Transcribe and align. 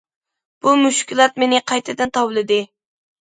بۇ 0.65 0.71
مۈشكۈلات 0.83 1.37
مېنى 1.43 1.59
قايتىدىن 1.73 2.15
تاۋلىدى. 2.17 2.59